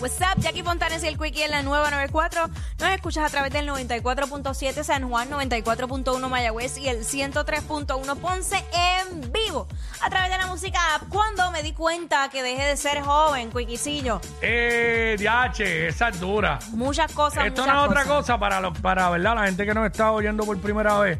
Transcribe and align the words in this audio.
What's 0.00 0.20
up, 0.20 0.40
Jackie 0.40 0.62
Fontanes 0.62 1.02
y 1.02 1.08
el 1.08 1.18
Quickie 1.18 1.42
en 1.42 1.50
la 1.50 1.62
nueva 1.62 1.90
94. 1.90 2.48
Nos 2.78 2.90
escuchas 2.90 3.24
a 3.24 3.28
través 3.30 3.52
del 3.52 3.68
94.7 3.68 4.84
San 4.84 5.08
Juan, 5.08 5.28
94.1 5.28 6.28
Mayagüez 6.28 6.78
y 6.78 6.88
el 6.88 6.98
103.1 7.04 8.16
Ponce 8.18 8.64
en 8.72 9.32
vivo. 9.32 9.66
A 10.00 10.08
través 10.10 10.30
de 10.30 10.38
la 10.38 10.46
música 10.46 10.78
app. 10.94 11.08
Cuando 11.08 11.50
me 11.50 11.64
di 11.64 11.72
cuenta 11.72 12.28
que 12.30 12.44
dejé 12.44 12.62
de 12.64 12.76
ser 12.76 13.00
joven, 13.02 13.50
Quickiecillo. 13.50 14.20
Eh, 14.40 15.16
DH, 15.18 15.88
esa 15.88 16.08
es 16.10 16.20
dura. 16.20 16.60
Muchas 16.70 17.10
cosas, 17.12 17.46
Esto 17.46 17.62
muchas 17.62 17.74
no 17.74 17.84
es 17.84 17.90
otra 17.90 18.04
cosa 18.04 18.38
para, 18.38 18.60
los- 18.60 18.78
para 18.78 19.10
¿verdad? 19.10 19.34
la 19.34 19.46
gente 19.46 19.66
que 19.66 19.74
nos 19.74 19.86
está 19.86 20.12
oyendo 20.12 20.44
por 20.44 20.56
primera 20.60 20.96
vez. 21.00 21.18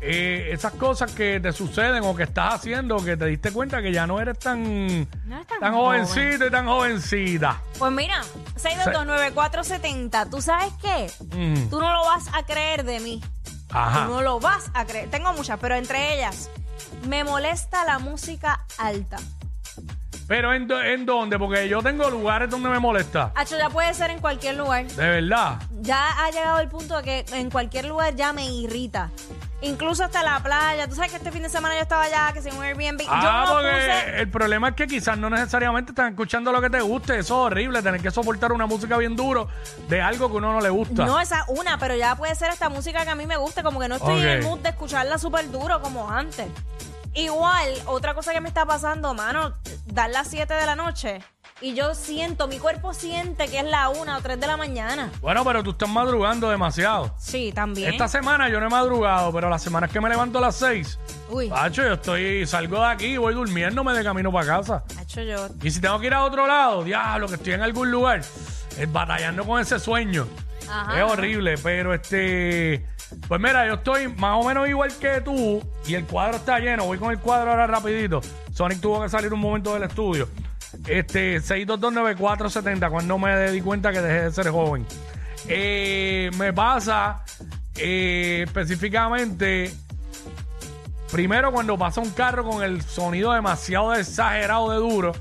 Eh, 0.00 0.48
esas 0.52 0.72
cosas 0.72 1.12
que 1.12 1.38
te 1.38 1.52
suceden 1.52 2.02
o 2.04 2.16
que 2.16 2.24
estás 2.24 2.54
haciendo 2.54 2.96
que 3.04 3.16
te 3.16 3.26
diste 3.26 3.52
cuenta 3.52 3.80
que 3.80 3.92
ya 3.92 4.06
no 4.08 4.20
eres 4.20 4.38
tan, 4.40 5.00
No 5.26 5.36
eres 5.36 5.46
tan 5.60 5.74
jovencito 5.74 6.46
y 6.46 6.50
tan 6.50 6.66
jovencita. 6.66 7.60
Pues 7.78 7.92
mira, 7.92 8.22
6229470. 8.56 10.30
¿Tú 10.30 10.40
sabes 10.40 10.72
qué? 10.80 11.10
Mm. 11.36 11.68
Tú 11.68 11.80
no 11.80 11.92
lo 11.92 12.04
vas 12.04 12.28
a 12.32 12.44
creer 12.44 12.84
de 12.84 13.00
mí. 13.00 13.22
Ajá. 13.70 14.06
Tú 14.06 14.12
no 14.14 14.22
lo 14.22 14.40
vas 14.40 14.70
a 14.74 14.84
creer. 14.86 15.10
Tengo 15.10 15.32
muchas, 15.34 15.58
pero 15.60 15.74
entre 15.74 16.14
ellas, 16.14 16.48
me 17.06 17.24
molesta 17.24 17.84
la 17.84 17.98
música 17.98 18.64
alta. 18.78 19.18
Pero 20.28 20.52
¿en, 20.54 20.66
do- 20.66 20.82
¿en 20.82 21.06
dónde? 21.06 21.38
Porque 21.38 21.68
yo 21.68 21.80
tengo 21.82 22.10
lugares 22.10 22.50
donde 22.50 22.68
me 22.68 22.80
molesta. 22.80 23.30
Hacho, 23.36 23.56
ya 23.58 23.70
puede 23.70 23.94
ser 23.94 24.10
en 24.10 24.18
cualquier 24.20 24.56
lugar. 24.56 24.84
De 24.86 25.08
verdad. 25.08 25.60
Ya 25.82 26.24
ha 26.24 26.30
llegado 26.32 26.58
el 26.58 26.68
punto 26.68 26.96
de 26.96 27.02
que 27.04 27.24
en 27.36 27.48
cualquier 27.50 27.84
lugar 27.84 28.16
ya 28.16 28.32
me 28.32 28.44
irrita. 28.50 29.10
Incluso 29.62 30.04
hasta 30.04 30.22
la 30.22 30.38
playa. 30.40 30.86
Tú 30.86 30.94
sabes 30.94 31.10
que 31.10 31.16
este 31.16 31.32
fin 31.32 31.42
de 31.42 31.48
semana 31.48 31.74
yo 31.74 31.80
estaba 31.80 32.02
allá, 32.02 32.30
que 32.32 32.42
sin 32.42 32.54
un 32.54 32.62
Airbnb. 32.62 33.02
Ah, 33.08 33.22
yo 33.22 33.32
no 33.32 33.54
porque 33.54 33.76
puse. 33.76 34.20
el 34.20 34.30
problema 34.30 34.68
es 34.68 34.74
que 34.74 34.86
quizás 34.86 35.16
no 35.16 35.30
necesariamente 35.30 35.92
están 35.92 36.08
escuchando 36.10 36.52
lo 36.52 36.60
que 36.60 36.68
te 36.68 36.80
guste. 36.80 37.18
Eso 37.18 37.20
es 37.20 37.30
horrible, 37.30 37.82
tener 37.82 38.00
que 38.02 38.10
soportar 38.10 38.52
una 38.52 38.66
música 38.66 38.96
bien 38.98 39.16
duro 39.16 39.48
de 39.88 40.02
algo 40.02 40.30
que 40.30 40.36
uno 40.36 40.52
no 40.52 40.60
le 40.60 40.68
gusta. 40.68 41.06
No, 41.06 41.18
esa 41.18 41.44
una, 41.48 41.78
pero 41.78 41.96
ya 41.96 42.16
puede 42.16 42.34
ser 42.34 42.50
esta 42.50 42.68
música 42.68 43.04
que 43.04 43.10
a 43.10 43.14
mí 43.14 43.26
me 43.26 43.36
guste. 43.36 43.62
Como 43.62 43.80
que 43.80 43.88
no 43.88 43.96
estoy 43.96 44.20
en 44.20 44.28
el 44.28 44.42
mood 44.42 44.58
de 44.60 44.70
escucharla 44.70 45.16
súper 45.18 45.50
duro 45.50 45.80
como 45.80 46.10
antes. 46.10 46.46
Igual, 47.14 47.70
otra 47.86 48.12
cosa 48.12 48.34
que 48.34 48.42
me 48.42 48.48
está 48.48 48.66
pasando, 48.66 49.14
mano, 49.14 49.54
dar 49.86 50.10
las 50.10 50.28
7 50.28 50.52
de 50.52 50.66
la 50.66 50.76
noche 50.76 51.22
y 51.62 51.72
yo 51.72 51.94
siento, 51.94 52.48
mi 52.48 52.58
cuerpo 52.58 52.92
siente 52.92 53.48
que 53.48 53.60
es 53.60 53.64
la 53.64 53.88
1 53.88 54.16
o 54.16 54.20
3 54.20 54.38
de 54.38 54.46
la 54.46 54.58
mañana. 54.58 55.10
Bueno, 55.22 55.42
pero 55.42 55.62
tú 55.62 55.70
estás 55.70 55.88
madrugando 55.88 56.50
demasiado. 56.50 57.14
Sí, 57.18 57.50
también. 57.54 57.92
Esta 57.92 58.08
semana 58.08 58.50
yo 58.50 58.60
no 58.60 58.66
he 58.66 58.70
madrugado, 58.70 59.32
pero 59.32 59.48
las 59.48 59.62
semanas 59.62 59.90
que 59.90 59.98
me 60.00 60.10
levanto 60.10 60.36
a 60.38 60.42
las 60.42 60.56
6, 60.56 60.98
Uy, 61.30 61.48
Pacho, 61.48 61.82
yo 61.82 61.94
estoy, 61.94 62.46
salgo 62.46 62.80
de 62.80 62.86
aquí 62.86 63.06
y 63.06 63.16
voy 63.16 63.32
durmiéndome 63.32 63.94
de 63.94 64.04
camino 64.04 64.30
para 64.30 64.46
casa. 64.46 64.84
hecho 65.00 65.22
yo. 65.22 65.48
Y 65.62 65.70
si 65.70 65.80
tengo 65.80 65.98
que 65.98 66.08
ir 66.08 66.14
a 66.14 66.24
otro 66.24 66.46
lado, 66.46 66.84
diablo, 66.84 67.26
que 67.26 67.36
estoy 67.36 67.54
en 67.54 67.62
algún 67.62 67.90
lugar, 67.90 68.20
es 68.20 68.92
batallando 68.92 69.44
con 69.44 69.60
ese 69.60 69.78
sueño. 69.78 70.26
Ajá. 70.68 70.98
es 70.98 71.10
horrible, 71.10 71.56
pero 71.62 71.94
este. 71.94 72.84
Pues 73.28 73.40
mira, 73.40 73.66
yo 73.66 73.74
estoy 73.74 74.08
más 74.08 74.36
o 74.36 74.46
menos 74.46 74.68
igual 74.68 74.92
que 74.98 75.20
tú 75.20 75.62
y 75.86 75.94
el 75.94 76.04
cuadro 76.04 76.36
está 76.36 76.58
lleno. 76.58 76.84
Voy 76.84 76.98
con 76.98 77.12
el 77.12 77.20
cuadro 77.20 77.52
ahora 77.52 77.66
rapidito. 77.66 78.20
Sonic 78.52 78.80
tuvo 78.80 79.00
que 79.00 79.08
salir 79.08 79.32
un 79.32 79.38
momento 79.40 79.72
del 79.74 79.84
estudio. 79.84 80.28
Este, 80.86 81.40
6229470, 81.40 82.90
cuando 82.90 83.18
me 83.18 83.50
di 83.50 83.60
cuenta 83.60 83.92
que 83.92 84.00
dejé 84.00 84.24
de 84.24 84.32
ser 84.32 84.50
joven. 84.50 84.86
Eh, 85.48 86.30
me 86.36 86.52
pasa 86.52 87.24
eh, 87.76 88.42
específicamente 88.46 89.72
Primero, 91.10 91.52
cuando 91.52 91.78
pasa 91.78 92.00
un 92.00 92.10
carro 92.10 92.44
con 92.44 92.62
el 92.62 92.82
sonido 92.82 93.32
demasiado 93.32 93.94
exagerado 93.94 94.70
de 94.70 94.76
duro, 94.78 95.12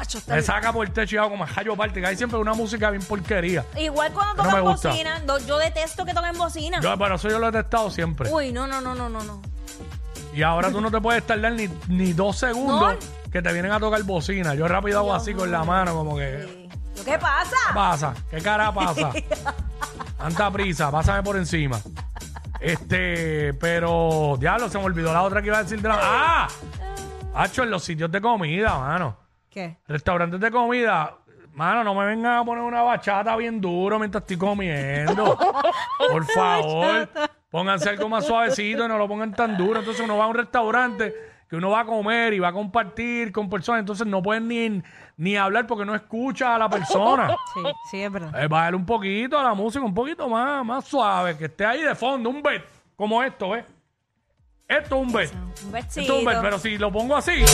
está 0.00 0.34
me 0.34 0.42
saca 0.42 0.72
por 0.72 0.86
el 0.86 0.92
techo 0.92 1.16
y 1.16 1.18
hago 1.18 1.30
como 1.30 1.46
hallo 1.46 1.76
parte, 1.76 2.00
que 2.00 2.06
hay 2.06 2.16
siempre 2.16 2.38
una 2.38 2.54
música 2.54 2.90
bien 2.90 3.02
porquería. 3.02 3.64
Igual 3.78 4.12
cuando 4.12 4.42
No 4.42 4.44
me 4.44 4.48
tocan 4.50 4.64
gusta. 4.64 4.88
bocina, 4.88 5.18
no, 5.20 5.38
yo 5.38 5.58
detesto 5.58 6.06
que 6.06 6.14
toquen 6.14 6.38
bocina. 6.38 6.80
Yo, 6.80 6.96
pero 6.96 7.16
eso 7.16 7.28
yo 7.28 7.38
lo 7.38 7.48
he 7.48 7.52
testado 7.52 7.90
siempre. 7.90 8.30
Uy, 8.32 8.50
no, 8.50 8.66
no, 8.66 8.80
no, 8.80 8.94
no, 8.94 9.08
no, 9.10 9.22
no. 9.24 9.42
Y 10.34 10.42
ahora 10.42 10.70
tú 10.70 10.80
no 10.80 10.90
te 10.90 11.00
puedes 11.00 11.26
tardar 11.26 11.52
ni, 11.52 11.68
ni 11.88 12.12
dos 12.12 12.38
segundos 12.38 12.96
que 13.36 13.42
te 13.42 13.52
vienen 13.52 13.70
a 13.70 13.78
tocar 13.78 14.02
bocina. 14.02 14.54
Yo 14.54 14.66
rápido 14.66 15.00
hago 15.00 15.14
así 15.14 15.34
con 15.34 15.50
la 15.50 15.62
mano, 15.62 15.94
como 15.94 16.16
que. 16.16 16.46
Sí. 16.48 16.68
¿Lo 16.96 17.04
que 17.04 17.18
pasa? 17.18 17.56
¿Qué 17.68 17.74
pasa? 17.74 18.14
¿Qué 18.30 18.40
cara 18.40 18.72
pasa? 18.72 19.12
Tanta 20.18 20.50
prisa, 20.50 20.90
pásame 20.90 21.22
por 21.22 21.36
encima. 21.36 21.78
Este, 22.58 23.52
pero, 23.54 24.36
diablo, 24.40 24.70
se 24.70 24.78
me 24.78 24.84
olvidó 24.84 25.12
la 25.12 25.22
otra 25.22 25.42
que 25.42 25.48
iba 25.48 25.58
a 25.58 25.62
decir 25.62 25.82
de 25.82 25.88
la. 25.88 25.98
¡Ah! 26.00 26.48
Hacho, 27.34 27.62
en 27.62 27.70
los 27.70 27.84
sitios 27.84 28.10
de 28.10 28.22
comida, 28.22 28.78
mano. 28.78 29.18
¿Qué? 29.50 29.76
Restaurantes 29.86 30.40
de 30.40 30.50
comida, 30.50 31.18
mano, 31.52 31.84
no 31.84 31.94
me 31.94 32.06
vengan 32.06 32.38
a 32.38 32.44
poner 32.44 32.64
una 32.64 32.80
bachata 32.80 33.36
bien 33.36 33.60
duro 33.60 33.98
mientras 33.98 34.22
estoy 34.22 34.38
comiendo. 34.38 35.36
Por 36.10 36.24
favor, 36.24 37.10
pónganse 37.50 37.90
algo 37.90 38.08
más 38.08 38.24
suavecito 38.26 38.86
y 38.86 38.88
no 38.88 38.96
lo 38.96 39.06
pongan 39.06 39.34
tan 39.34 39.58
duro. 39.58 39.80
Entonces 39.80 40.02
uno 40.02 40.16
va 40.16 40.24
a 40.24 40.28
un 40.28 40.36
restaurante 40.36 41.35
que 41.48 41.56
uno 41.56 41.70
va 41.70 41.80
a 41.80 41.84
comer 41.86 42.32
y 42.32 42.38
va 42.38 42.48
a 42.48 42.52
compartir 42.52 43.30
con 43.32 43.48
personas, 43.48 43.80
entonces 43.80 44.06
no 44.06 44.22
pueden 44.22 44.48
ni, 44.48 44.82
ni 45.16 45.36
hablar 45.36 45.66
porque 45.66 45.84
no 45.84 45.94
escucha 45.94 46.54
a 46.54 46.58
la 46.58 46.68
persona. 46.68 47.36
Sí, 47.54 47.62
sí, 47.90 48.02
es 48.02 48.12
verdad. 48.12 48.42
Eh, 48.42 48.48
bájale 48.48 48.76
un 48.76 48.84
poquito 48.84 49.38
a 49.38 49.42
la 49.42 49.54
música, 49.54 49.84
un 49.84 49.94
poquito 49.94 50.28
más, 50.28 50.64
más 50.64 50.84
suave, 50.84 51.36
que 51.36 51.46
esté 51.46 51.64
ahí 51.64 51.80
de 51.80 51.94
fondo, 51.94 52.28
un 52.28 52.42
bet, 52.42 52.62
como 52.96 53.22
esto, 53.22 53.50
¿ves? 53.50 53.64
Esto 54.68 54.96
es 54.96 55.02
un 55.02 55.12
bet. 55.12 55.32
Un 55.64 55.76
Esto 55.76 56.00
es 56.00 56.10
un 56.10 56.24
bet, 56.24 56.38
pero 56.42 56.58
si 56.58 56.76
lo 56.76 56.90
pongo 56.90 57.16
así, 57.16 57.44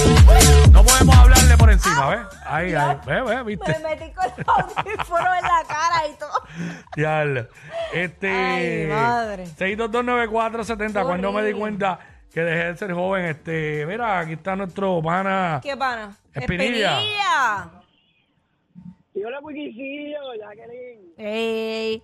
no 0.73 0.83
podemos 0.83 1.15
hablarle 1.15 1.57
por 1.59 1.71
encima, 1.71 2.09
¿ves? 2.09 2.21
Ahí, 2.47 2.75
ahí, 2.75 2.97
¿ves? 3.07 3.25
¿ves? 3.25 3.45
¿Viste? 3.45 3.79
Me 3.79 3.91
metí 3.91 4.13
con 4.13 4.25
los 4.25 4.79
audífonos 4.79 5.37
en 5.37 5.43
la 5.43 5.65
cara 5.69 6.09
y 6.11 6.19
todo. 6.19 6.33
Diablo. 6.97 7.47
Este. 7.93 8.31
Ay, 8.31 8.87
madre. 8.89 9.45
6229470, 9.59 11.05
cuando 11.05 11.33
me 11.33 11.45
di 11.45 11.53
cuenta 11.53 11.99
que 12.33 12.41
dejé 12.41 12.65
de 12.65 12.77
ser 12.77 12.93
joven, 12.93 13.25
este. 13.27 13.85
Mira, 13.87 14.21
aquí 14.21 14.33
está 14.33 14.57
nuestro 14.57 15.03
pana. 15.03 15.61
¿Qué 15.63 15.77
pana? 15.77 16.17
Espinilla. 16.33 16.99
Espinilla. 16.99 17.83
Yo 19.15 19.31
la 19.31 19.41
Wikisillo, 19.41 20.19
Jacqueline, 20.41 21.13
Ey. 21.19 22.03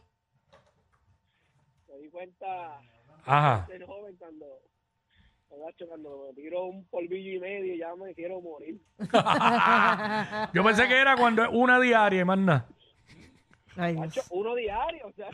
me 1.88 1.98
di 2.02 2.10
cuenta 2.10 2.78
Ajá. 3.24 3.66
de 3.66 3.84
joven 3.84 4.14
cuando, 4.18 4.46
cuando 5.88 6.26
me 6.28 6.34
tiro 6.34 6.64
un 6.66 6.84
polvillo 6.84 7.32
y 7.32 7.40
medio 7.40 7.74
ya 7.76 7.96
me 7.96 8.14
quiero 8.14 8.40
morir. 8.42 8.78
Yo 10.52 10.62
pensé 10.62 10.86
que 10.86 10.96
era 10.98 11.16
cuando 11.16 11.42
es 11.42 11.48
una 11.50 11.80
diaria 11.80 12.24
más 12.26 12.38
nada. 12.38 12.68
Ay, 13.78 13.94
Nacho, 13.94 14.10
Dios. 14.14 14.26
uno 14.30 14.54
diario, 14.56 15.06
o 15.06 15.12
sea, 15.12 15.28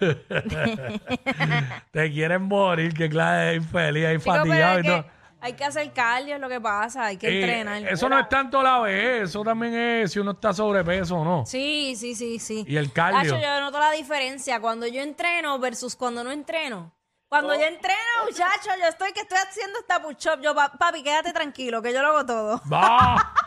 Te 1.92 2.12
quieren 2.12 2.42
morir, 2.42 2.92
qué 2.94 3.08
clase 3.08 3.44
de 3.46 3.54
infeliz, 3.56 4.06
ahí 4.06 4.18
Chico, 4.18 4.32
pero 4.32 4.44
fatigado 4.44 4.78
es 4.78 4.84
y 4.84 4.88
todo. 4.88 5.02
que 5.04 5.10
hay 5.42 5.54
que 5.54 5.64
hacer 5.64 5.90
cardio, 5.94 6.34
es 6.34 6.40
lo 6.42 6.50
que 6.50 6.60
pasa. 6.60 7.06
Hay 7.06 7.16
que 7.16 7.26
Eh, 7.28 7.40
entrenar. 7.40 7.82
eso 7.90 8.10
no 8.10 8.18
es 8.18 8.28
tanto 8.28 8.62
la 8.62 8.80
vez, 8.80 9.22
eso 9.30 9.42
también 9.42 9.72
es 9.74 10.12
si 10.12 10.18
uno 10.18 10.32
está 10.32 10.52
sobrepeso 10.52 11.16
o 11.16 11.24
no. 11.24 11.46
Sí, 11.46 11.94
sí, 11.96 12.14
sí, 12.14 12.38
sí. 12.38 12.62
Y 12.68 12.76
el 12.76 12.92
cardio. 12.92 13.40
Yo 13.40 13.60
noto 13.60 13.78
la 13.78 13.92
diferencia 13.92 14.60
cuando 14.60 14.86
yo 14.86 15.00
entreno 15.00 15.58
versus 15.58 15.96
cuando 15.96 16.22
no 16.22 16.30
entreno. 16.30 16.92
Cuando 17.28 17.54
yo 17.54 17.62
entreno, 17.64 17.96
muchacho, 18.26 18.70
yo 18.78 18.88
estoy 18.88 19.12
que 19.12 19.20
estoy 19.20 19.38
haciendo 19.38 19.78
esta 19.78 20.02
push-up. 20.02 20.42
Yo, 20.42 20.54
pa- 20.54 20.72
papi, 20.72 21.02
quédate 21.02 21.32
tranquilo, 21.32 21.80
que 21.80 21.92
yo 21.94 22.02
lo 22.02 22.08
hago 22.08 22.26
todo. 22.26 22.60
¡Va! 22.70 23.32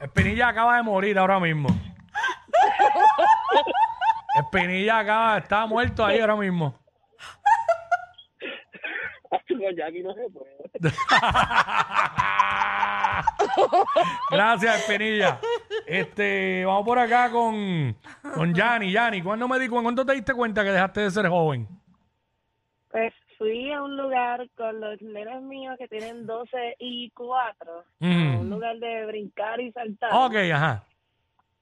Espinilla 0.00 0.48
acaba 0.48 0.76
de 0.78 0.82
morir 0.82 1.16
ahora 1.18 1.38
mismo. 1.38 1.68
Espinilla 4.52 4.98
acaba, 4.98 5.38
está 5.38 5.64
muerto 5.66 6.04
ahí 6.04 6.20
ahora 6.20 6.36
mismo. 6.36 6.78
con 9.48 9.76
Jackie 9.76 10.02
no 10.02 10.12
se 10.14 10.28
puede. 10.30 10.52
Gracias, 14.30 14.80
Espinilla. 14.80 15.38
Este, 15.86 16.64
vamos 16.66 16.84
por 16.84 16.98
acá 16.98 17.30
con, 17.30 17.96
con 18.34 18.54
Yanni. 18.54 18.92
Yanni, 18.92 19.22
¿cuándo 19.22 19.48
me 19.48 19.58
di 19.58 19.68
cu- 19.68 19.82
¿cuándo 19.82 20.04
te 20.04 20.12
diste 20.14 20.34
cuenta 20.34 20.62
que 20.64 20.70
dejaste 20.70 21.00
de 21.02 21.10
ser 21.10 21.28
joven? 21.28 21.66
Pues 22.90 23.12
fui 23.38 23.72
a 23.72 23.82
un 23.82 23.96
lugar 23.96 24.46
con 24.56 24.80
los 24.80 25.00
nenes 25.02 25.42
míos 25.42 25.76
que 25.78 25.88
tienen 25.88 26.26
12 26.26 26.76
y 26.78 27.10
4. 27.10 27.84
Mm. 28.00 28.36
Un 28.40 28.50
lugar 28.50 28.76
de 28.78 29.06
brincar 29.06 29.60
y 29.60 29.72
saltar. 29.72 30.10
Ok, 30.12 30.34
ajá. 30.52 30.84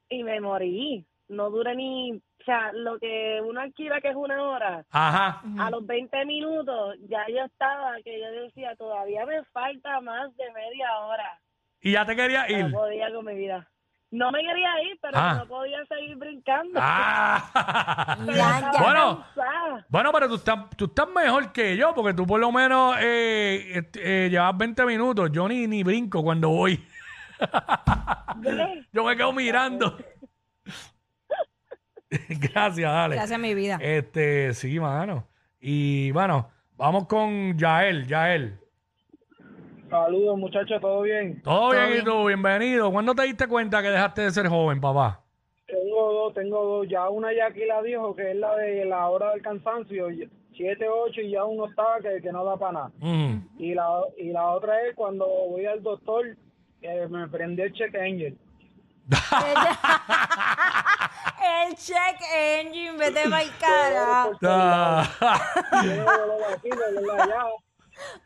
y 0.08 0.22
me 0.24 0.40
morí. 0.40 1.04
No 1.30 1.48
duré 1.50 1.74
ni, 1.76 2.12
o 2.12 2.44
sea, 2.44 2.72
lo 2.72 2.98
que 2.98 3.40
uno 3.44 3.60
alquila 3.60 4.00
que 4.00 4.08
es 4.08 4.16
una 4.16 4.42
hora, 4.42 4.84
Ajá. 4.90 5.42
a 5.60 5.70
los 5.70 5.86
20 5.86 6.24
minutos 6.26 6.96
ya 7.08 7.24
yo 7.28 7.44
estaba, 7.44 7.96
que 8.04 8.20
yo 8.20 8.30
decía, 8.42 8.74
todavía 8.76 9.24
me 9.26 9.42
falta 9.52 10.00
más 10.00 10.36
de 10.36 10.44
media 10.52 10.88
hora. 11.00 11.38
Y 11.80 11.92
ya 11.92 12.04
te 12.04 12.16
quería 12.16 12.46
No 12.48 12.58
ir. 12.68 12.72
podía 12.72 13.12
con 13.14 13.24
mi 13.26 13.34
vida. 13.36 13.66
No 14.10 14.32
me 14.32 14.40
quería 14.40 14.82
ir, 14.90 14.98
pero 15.00 15.16
Ah. 15.16 15.34
no 15.38 15.46
podía 15.46 15.84
seguir 15.86 16.16
brincando. 16.16 16.80
Ah. 16.82 18.16
Pero 18.26 18.36
Ya, 18.36 18.54
estaba 18.58 18.72
ya. 18.72 18.82
Bueno. 18.82 19.24
cansada. 19.36 19.86
Bueno, 19.88 20.12
pero 20.12 20.28
tú 20.28 20.34
estás, 20.34 20.58
tú 20.76 20.84
estás 20.86 21.08
mejor 21.10 21.52
que 21.52 21.76
yo, 21.76 21.94
porque 21.94 22.12
tú 22.12 22.26
por 22.26 22.40
lo 22.40 22.50
menos 22.50 22.96
eh, 23.00 23.70
este, 23.76 24.26
eh, 24.26 24.30
llevas 24.30 24.58
20 24.58 24.84
minutos. 24.84 25.30
Yo 25.30 25.46
ni, 25.46 25.68
ni 25.68 25.84
brinco 25.84 26.24
cuando 26.24 26.48
voy. 26.48 26.84
¿Ves? 28.38 28.86
Yo 28.92 29.04
me 29.04 29.16
quedo 29.16 29.32
mirando. 29.32 29.96
Gracias, 32.28 32.92
dale. 32.92 33.16
Gracias, 33.16 33.38
mi 33.38 33.54
vida. 33.54 33.78
Este, 33.80 34.52
sí, 34.54 34.80
mano. 34.80 35.28
Y 35.60 36.10
bueno, 36.10 36.50
vamos 36.76 37.06
con 37.06 37.56
Yael, 37.56 38.06
Yael. 38.06 38.58
Saludos, 39.88 40.38
muchachos, 40.38 40.80
¿todo 40.80 41.02
bien? 41.02 41.40
¿Todo, 41.42 41.70
bien, 41.70 41.86
bien. 41.88 42.00
y 42.00 42.04
tú? 42.04 42.26
Bienvenido. 42.26 42.90
¿Cuándo 42.90 43.14
te 43.14 43.24
diste 43.24 43.46
cuenta 43.46 43.82
que 43.82 43.90
dejaste 43.90 44.22
de 44.22 44.30
ser 44.30 44.48
joven, 44.48 44.80
papá? 44.80 45.20
Tengo 45.66 46.12
dos, 46.12 46.34
tengo 46.34 46.64
dos. 46.64 46.88
Ya 46.88 47.08
una 47.08 47.32
ya 47.32 47.46
aquí 47.46 47.64
la 47.64 47.82
dijo, 47.82 48.14
que 48.14 48.30
es 48.30 48.36
la 48.36 48.56
de 48.56 48.84
la 48.84 49.08
hora 49.08 49.32
del 49.32 49.42
cansancio. 49.42 50.08
Siete, 50.56 50.88
ocho 50.88 51.20
y 51.20 51.30
ya 51.30 51.44
uno 51.44 51.66
está 51.66 51.84
que, 52.02 52.20
que 52.20 52.32
no 52.32 52.44
da 52.44 52.56
para 52.56 52.72
nada. 52.72 52.92
Mm. 52.98 53.48
Y 53.58 53.74
la, 53.74 54.02
y 54.18 54.30
la 54.30 54.46
otra 54.50 54.80
es 54.86 54.94
cuando 54.96 55.26
voy 55.26 55.66
al 55.66 55.82
doctor, 55.82 56.36
eh, 56.82 57.06
me 57.08 57.28
prendí 57.28 57.62
el 57.62 57.72
check 57.72 57.94
engine. 57.94 58.36
check 61.86 62.20
engine, 62.34 62.96
vete 62.98 63.28
pa'l 63.28 63.50
cara. 63.58 64.28
Ah. 64.42 65.40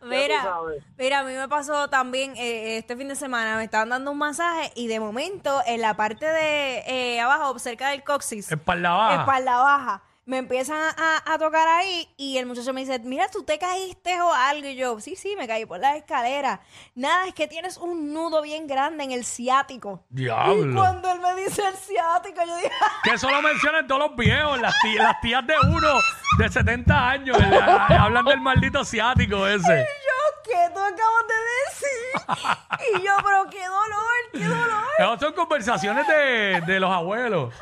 Mira, 0.02 0.56
mira, 0.96 1.18
a 1.20 1.24
mí 1.24 1.32
me 1.32 1.48
pasó 1.48 1.88
también 1.88 2.34
eh, 2.36 2.78
este 2.78 2.96
fin 2.96 3.08
de 3.08 3.16
semana, 3.16 3.56
me 3.56 3.64
estaban 3.64 3.88
dando 3.88 4.12
un 4.12 4.18
masaje 4.18 4.70
y 4.76 4.86
de 4.86 5.00
momento 5.00 5.60
en 5.66 5.80
la 5.80 5.94
parte 5.96 6.26
de 6.26 6.78
eh, 6.86 7.20
abajo, 7.20 7.58
cerca 7.58 7.88
del 7.90 8.04
coxis, 8.04 8.52
Espalda 8.52 8.90
baja. 8.92 9.20
espalda 9.22 9.56
baja, 9.56 10.02
me 10.26 10.38
empiezan 10.38 10.79
a, 10.97 11.23
a 11.35 11.38
tocar 11.38 11.69
ahí 11.69 12.09
y 12.17 12.38
el 12.38 12.47
muchacho 12.47 12.73
me 12.73 12.81
dice, 12.81 12.99
mira, 13.00 13.29
tú 13.29 13.43
te 13.43 13.59
caíste 13.59 14.21
o 14.23 14.32
algo. 14.32 14.67
Y 14.69 14.76
yo, 14.76 14.99
sí, 15.00 15.17
sí, 15.17 15.35
me 15.37 15.47
caí 15.47 15.67
por 15.67 15.79
la 15.81 15.97
escalera. 15.97 16.61
Nada, 16.94 17.26
es 17.26 17.35
que 17.35 17.47
tienes 17.47 17.76
un 17.76 18.12
nudo 18.15 18.41
bien 18.43 18.67
grande 18.67 19.05
en 19.05 19.12
el 19.12 19.25
ciático. 19.25 20.05
Y 20.11 20.23
Diablo. 20.23 20.75
cuando 20.81 21.11
él 21.11 21.21
me 21.21 21.35
dice 21.35 21.62
el 21.67 21.75
ciático, 21.76 22.41
yo 22.47 22.56
dije, 22.56 22.71
Que 23.05 23.11
eso 23.12 23.31
lo 23.31 23.43
mencionan 23.43 23.87
todos 23.87 24.00
los 24.09 24.17
viejos, 24.17 24.61
las, 24.61 24.75
tí- 24.82 24.94
las 24.94 25.21
tías 25.21 25.47
de 25.47 25.55
uno 25.69 25.99
de 26.38 26.49
70 26.49 27.09
años. 27.11 27.37
eh, 27.38 27.61
hablan 27.99 28.25
del 28.25 28.41
maldito 28.41 28.85
ciático 28.85 29.47
ese. 29.47 29.76
yo, 29.76 30.43
¿qué 30.44 30.71
tú 30.73 30.81
acabas 30.81 31.25
de 31.29 31.35
decir? 31.67 32.99
Y 32.99 33.03
yo, 33.05 33.12
pero 33.25 33.44
qué 33.50 33.65
dolor, 33.67 34.15
qué 34.32 34.44
dolor. 34.44 34.85
Esas 34.99 35.21
son 35.21 35.32
conversaciones 35.35 36.06
de, 36.06 36.62
de 36.67 36.81
los 36.81 36.91
abuelos. 36.91 37.53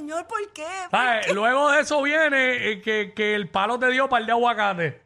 Señor, 0.00 0.26
¿por 0.26 0.50
qué? 0.54 0.66
¿Sabes? 0.90 1.28
Luego 1.34 1.70
de 1.70 1.80
eso 1.82 2.00
viene 2.00 2.70
eh, 2.70 2.80
que, 2.80 3.12
que 3.14 3.34
el 3.34 3.50
palo 3.50 3.78
te 3.78 3.90
dio 3.90 4.08
par 4.08 4.24
de 4.24 4.32
aguacate. 4.32 5.02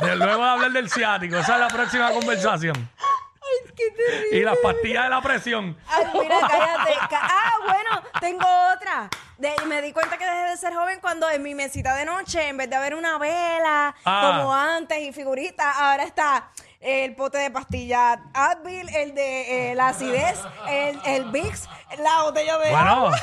De- 0.00 0.16
luego 0.16 0.42
de 0.42 0.48
hablar 0.50 0.70
del 0.72 0.88
ciático. 0.90 1.36
Esa 1.36 1.54
es 1.54 1.60
la 1.60 1.68
próxima 1.68 2.10
conversación. 2.12 2.88
Ay, 2.98 3.72
qué 3.76 3.90
terrible. 3.90 4.38
Y 4.38 4.42
las 4.44 4.56
pastillas 4.62 5.04
de 5.04 5.10
la 5.10 5.20
presión. 5.20 5.76
Ay, 5.88 6.06
mira, 6.14 6.36
cállate. 6.40 6.94
Ca- 7.10 7.20
ah, 7.22 7.52
bueno, 7.66 8.02
tengo 8.18 8.46
otra. 8.74 9.10
De- 9.36 9.54
me 9.66 9.82
di 9.82 9.92
cuenta 9.92 10.16
que 10.16 10.24
dejé 10.24 10.42
de 10.50 10.56
ser 10.56 10.72
joven 10.74 11.00
cuando 11.02 11.28
en 11.28 11.42
mi 11.42 11.54
mesita 11.54 11.94
de 11.94 12.06
noche, 12.06 12.48
en 12.48 12.56
vez 12.56 12.70
de 12.70 12.76
haber 12.76 12.94
una 12.94 13.18
vela, 13.18 13.94
Ah. 14.06 14.36
como 14.38 14.54
antes, 14.54 14.98
y 15.00 15.12
figuritas, 15.12 15.76
ahora 15.76 16.04
está 16.04 16.48
el 16.80 17.14
pote 17.14 17.36
de 17.38 17.50
pastillas 17.50 18.18
Advil, 18.32 18.88
el 18.94 19.14
de 19.14 19.72
eh, 19.72 19.74
la 19.74 19.88
acidez, 19.88 20.38
el, 20.68 20.98
el 21.04 21.24
Vicks, 21.30 21.68
la 21.98 22.22
botella 22.22 22.56
de 22.58 22.70
Bueno, 22.70 22.90
agua. 22.90 23.18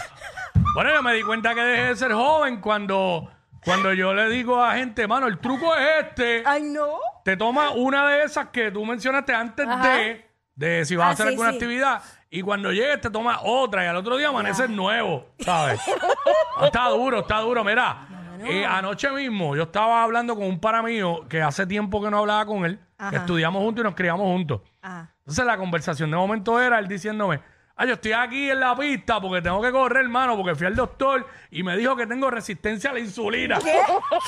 Bueno, 0.75 0.94
yo 0.94 1.01
me 1.01 1.13
di 1.13 1.24
cuenta 1.24 1.56
que 1.56 1.62
dejé 1.62 1.83
de 1.86 1.95
ser 1.95 2.13
joven 2.13 2.60
cuando, 2.62 3.30
cuando 3.63 3.94
yo 3.94 4.13
le 4.13 4.30
digo 4.30 4.62
a 4.63 4.74
gente, 4.75 5.07
mano, 5.07 5.25
el 5.27 5.39
truco 5.39 5.75
es 5.75 6.06
este. 6.06 6.44
Ay, 6.45 6.63
no. 6.63 6.98
Te 7.24 7.36
toma 7.38 7.72
una 7.72 8.07
de 8.10 8.24
esas 8.24 8.50
que 8.50 8.69
tú 8.72 8.86
mencionaste 8.86 9.33
antes 9.33 9.68
Ajá. 9.68 9.89
de, 9.95 10.30
de 10.56 10.86
si 10.86 10.95
vas 10.95 11.06
a 11.06 11.10
Ah, 11.10 11.13
hacer 11.13 11.25
sí, 11.27 11.31
alguna 11.31 11.50
sí. 11.50 11.56
actividad. 11.56 12.01
Y 12.30 12.42
cuando 12.42 12.72
llegues 12.72 13.01
te 13.01 13.10
toma 13.10 13.39
otra 13.44 13.86
y 13.86 13.88
al 13.88 13.95
otro 13.95 14.18
día 14.18 14.27
amaneces 14.27 14.69
nuevo, 14.69 15.25
¿sabes? 15.39 15.80
está 16.66 16.89
duro, 16.89 17.21
está 17.21 17.39
duro. 17.39 17.63
Mira, 17.63 18.07
eh, 18.44 18.66
anoche 18.66 19.10
mismo 19.12 19.56
yo 19.56 19.63
estaba 19.63 20.04
hablando 20.04 20.36
con 20.36 20.44
un 20.45 20.60
para 20.60 20.83
mío 20.83 21.25
que 21.30 21.42
hace 21.42 21.66
tiempo 21.66 22.04
que 22.04 22.12
no 22.12 22.19
hablaba 22.19 22.45
con 22.45 22.66
él, 22.66 22.78
que 22.78 23.06
Ajá. 23.06 23.16
estudiamos 23.18 23.63
juntos 23.63 23.81
y 23.81 23.86
nos 23.86 23.95
criamos 23.95 24.25
juntos. 24.25 24.62
Ah. 24.83 25.07
Entonces 25.19 25.45
la 25.45 25.57
conversación 25.57 26.12
de 26.12 26.18
momento 26.18 26.60
era 26.60 26.78
él 26.78 26.88
diciéndome, 26.88 27.39
ah, 27.75 27.86
yo 27.86 27.94
estoy 27.94 28.13
aquí 28.13 28.50
en 28.50 28.60
la 28.60 28.75
pista 28.75 29.19
porque 29.19 29.42
tengo 29.42 29.62
que 29.62 29.72
correr, 29.72 30.04
hermano, 30.04 30.36
porque 30.36 30.56
fui 30.56 30.68
al 30.68 30.75
doctor 30.75 31.27
y 31.51 31.63
me 31.63 31.75
dijo 31.77 31.95
que 31.95 32.07
tengo 32.07 32.30
resistencia 32.30 32.89
a 32.89 32.94
la 32.94 33.00
insulina. 33.00 33.60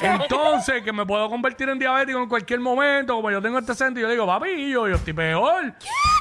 Entonces, 0.02 0.84
que 0.84 0.92
me 0.92 1.06
puedo 1.06 1.30
convertir 1.30 1.70
en 1.70 1.80
diabético 1.80 2.20
en 2.20 2.30
cualquier 2.30 2.60
momento, 2.60 3.16
como 3.16 3.32
yo 3.32 3.42
tengo 3.42 3.60
este 3.60 3.76
centro. 3.76 4.00
Y 4.00 4.04
yo 4.04 4.10
digo, 4.10 4.26
papi, 4.26 4.70
yo, 4.70 4.88
yo 4.88 4.96
estoy 4.96 5.14
peor. 5.14 5.74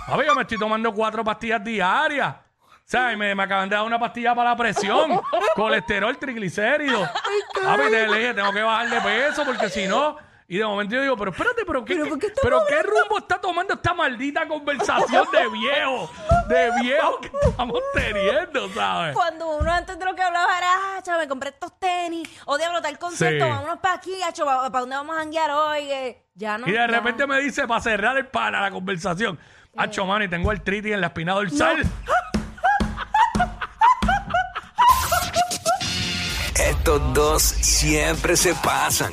Papi, 0.09 0.25
yo 0.25 0.35
me 0.35 0.43
estoy 0.43 0.59
tomando 0.59 0.93
cuatro 0.93 1.25
pastillas 1.25 1.63
diarias. 1.63 2.35
O 2.35 2.89
sea, 2.89 3.13
y 3.13 3.17
me, 3.17 3.35
me 3.35 3.43
acaban 3.43 3.69
de 3.69 3.75
dar 3.75 3.85
una 3.85 3.99
pastilla 3.99 4.33
para 4.35 4.51
la 4.51 4.57
presión, 4.57 5.21
colesterol, 5.57 6.17
triglicéridos. 6.19 7.09
Papi, 7.63 7.83
te 7.91 8.07
le 8.07 8.19
dije, 8.19 8.35
tengo 8.35 8.53
que 8.53 8.63
bajar 8.63 8.89
de 8.89 9.01
peso 9.01 9.45
porque 9.45 9.69
si 9.69 9.87
no... 9.87 10.26
Y 10.49 10.59
de 10.59 10.65
momento 10.65 10.95
yo 10.95 11.03
digo, 11.03 11.17
pero 11.17 11.33
espérate, 11.33 11.65
pero 11.67 11.85
qué, 11.85 11.97
¿Pero 11.97 12.19
qué 12.19 12.33
pero 12.41 12.59
estamos 12.63 12.69
qué 12.69 12.83
rumbo 12.85 13.19
está 13.19 13.41
tomando 13.41 13.75
esta 13.75 13.93
maldita 13.95 14.47
conversación 14.47 15.27
de 15.33 15.49
viejo, 15.49 16.09
de 16.49 16.71
viejo 16.83 17.19
que 17.21 17.31
estamos 17.49 17.81
teniendo, 17.93 18.69
¿sabes? 18.73 19.17
Cuando 19.17 19.57
uno 19.57 19.73
antes 19.73 19.99
de 19.99 20.05
lo 20.05 20.15
que 20.15 20.23
hablaba 20.23 20.57
era, 20.57 20.69
ah, 20.71 21.03
chaval, 21.03 21.23
me 21.23 21.29
compré 21.29 21.49
estos 21.51 21.77
tenis, 21.81 22.29
o 22.45 22.57
diablo, 22.57 22.81
tal 22.81 22.97
concierto, 22.97 23.45
Sí. 23.45 23.51
vámonos 23.51 23.79
para 23.81 23.95
aquí, 23.97 24.23
acho, 24.23 24.45
¿para 24.45 24.69
dónde 24.81 24.95
vamos 24.95 25.17
a 25.17 25.19
janguear 25.19 25.51
hoy? 25.51 25.91
Eh, 25.91 26.23
ya 26.35 26.59
no. 26.59 26.69
Y 26.69 26.71
de 26.71 26.77
ya. 26.77 26.87
repente 26.87 27.27
me 27.27 27.41
dice, 27.41 27.67
para 27.67 27.81
cerrar 27.81 28.17
el 28.17 28.29
pana 28.29 28.61
la 28.61 28.71
conversación, 28.71 29.39
Hacho, 29.79 30.07
mano, 30.07 30.25
y 30.25 30.29
tengo 30.29 30.51
artritis 30.51 30.93
en 30.93 31.01
la 31.03 31.09
espina 31.09 31.35
dorsal. 31.35 31.83
Estos 36.55 37.13
dos 37.15 37.43
siempre 37.43 38.37
se 38.37 38.55
pasan. 38.55 39.13